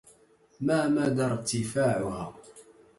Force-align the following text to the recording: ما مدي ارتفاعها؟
ما 0.65 0.79
مدي 0.95 1.23
ارتفاعها؟ 1.27 2.23